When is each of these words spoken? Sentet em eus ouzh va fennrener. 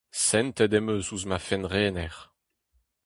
Sentet 0.27 0.71
em 0.77 0.87
eus 0.93 1.07
ouzh 1.13 1.27
va 1.29 1.39
fennrener. 1.47 2.15